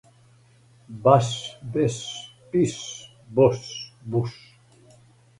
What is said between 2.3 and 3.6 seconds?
биш, бош.